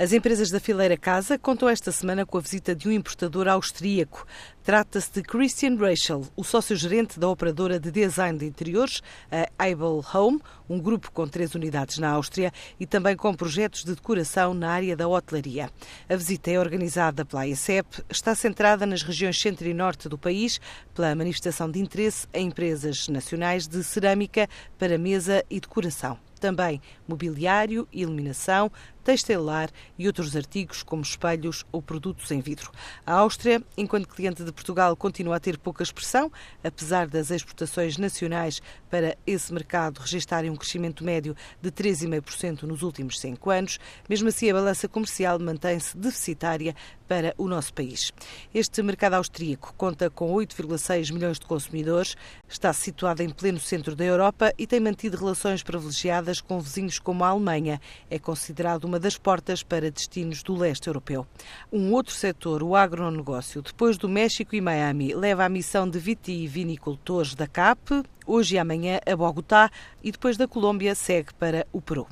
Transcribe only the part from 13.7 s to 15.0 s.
de decoração na área